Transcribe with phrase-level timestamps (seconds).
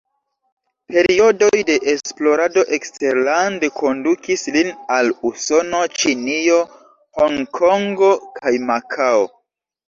[0.93, 6.57] Periodoj de esplorado eksterlande kondukis lin al Usono, Ĉinio,
[7.21, 8.11] Honkongo
[8.41, 9.23] kaj Makao.